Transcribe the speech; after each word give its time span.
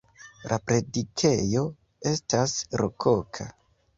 La 0.51 0.55
predikejo 0.69 1.61
estas 2.13 2.57
rokoka. 2.83 3.49